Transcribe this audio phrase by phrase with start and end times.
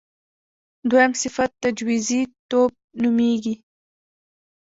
[0.89, 3.55] دویم صفت تجویزی توب نومېږي.